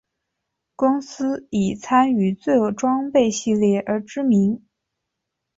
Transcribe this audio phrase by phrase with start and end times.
[0.75, 4.65] 公司以参与罪恶装备系列而知名。